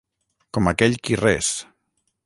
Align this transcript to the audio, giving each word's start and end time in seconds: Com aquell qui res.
Com 0.57 0.69
aquell 0.71 0.97
qui 1.09 1.21
res. 1.23 1.53